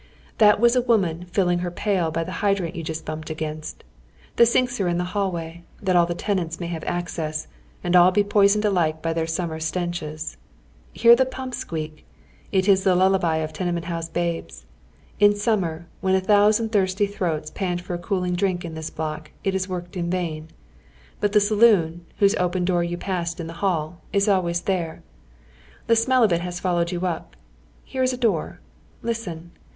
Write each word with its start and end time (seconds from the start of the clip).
That 0.39 0.59
was 0.59 0.75
a 0.75 0.81
woman 0.81 1.25
filling 1.25 1.59
her 1.59 1.69
pail 1.69 2.09
by 2.09 2.23
the 2.23 2.31
hydrant 2.41 2.73
youjnst 2.73 3.05
bumped 3.05 3.29
against. 3.29 3.83
The 4.35 4.47
sinks 4.47 4.81
are 4.81 4.87
in 4.87 4.97
the 4.97 5.03
hallway, 5.13 5.61
that 5.79 5.95
all 5.95 6.07
the 6.07 6.15
tenants 6.15 6.59
may 6.59 6.65
have 6.69 6.83
access— 6.85 7.47
and 7.83 7.95
all 7.95 8.09
be 8.09 8.23
poisoned 8.23 8.65
alike 8.65 9.03
by 9.03 9.13
tiieir 9.13 9.29
summer 9.29 9.59
stenches. 9.59 10.37
Hear 10.91 11.15
the 11.15 11.27
pnmp 11.27 11.53
squeak 11.53 11.97
1 12.49 12.53
It 12.63 12.67
is 12.67 12.83
the 12.83 12.95
lullaby 12.95 13.35
of 13.45 13.53
tenenient 13.53 13.83
liouse 13.85 14.11
babes. 14.11 14.65
In 15.19 15.35
summer, 15.35 15.85
when 15.99 16.15
a 16.15 16.19
thousand 16.19 16.71
tbii'sty 16.71 17.13
tlii'oats 17.13 17.53
pant 17.53 17.79
for 17.81 17.93
a 17.93 17.99
cooling 17.99 18.33
drink 18.33 18.65
in 18.65 18.73
this 18.73 18.89
block, 18.89 19.29
it 19.43 19.53
is 19.53 19.69
worked 19.69 19.95
in 19.95 20.09
vain. 20.09 20.47
But 21.19 21.33
the 21.33 21.39
saloon, 21.39 22.07
whose 22.17 22.33
open 22.37 22.65
door 22.65 22.83
you 22.83 22.97
passed 22.97 23.39
in 23.39 23.45
the 23.45 23.53
ball, 23.61 24.01
is 24.11 24.27
always 24.27 24.61
there. 24.61 25.03
The 25.85 25.95
smell 25.95 26.23
of 26.23 26.33
it 26.33 26.41
has 26.41 26.59
followed 26.59 26.91
yon 26.91 27.03
up. 27.03 27.35
Here 27.83 28.01
is 28.01 28.11
a 28.11 28.17
door. 28.17 28.61
Listen 29.03 29.51